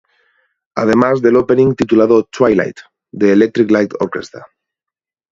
Además 0.75 1.21
del 1.21 1.35
opening 1.35 1.75
titulado 1.75 2.23
Twilight 2.23 2.77
de 3.11 3.33
Electric 3.33 3.69
Light 3.69 3.93
Orchestra 3.99 4.43